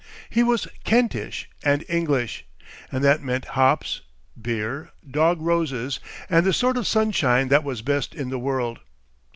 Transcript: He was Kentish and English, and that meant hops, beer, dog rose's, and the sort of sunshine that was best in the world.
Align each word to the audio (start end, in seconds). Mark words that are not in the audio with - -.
He 0.31 0.41
was 0.41 0.67
Kentish 0.83 1.47
and 1.63 1.85
English, 1.87 2.43
and 2.91 3.03
that 3.03 3.21
meant 3.21 3.45
hops, 3.53 4.01
beer, 4.41 4.89
dog 5.07 5.39
rose's, 5.39 5.99
and 6.27 6.43
the 6.43 6.53
sort 6.53 6.75
of 6.75 6.87
sunshine 6.87 7.49
that 7.49 7.63
was 7.63 7.83
best 7.83 8.15
in 8.15 8.29
the 8.31 8.39
world. 8.39 8.79